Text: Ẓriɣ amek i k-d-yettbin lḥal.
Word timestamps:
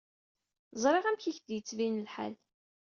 Ẓriɣ 0.81 1.05
amek 1.05 1.23
i 1.25 1.31
k-d-yettbin 1.35 2.01
lḥal. 2.07 2.33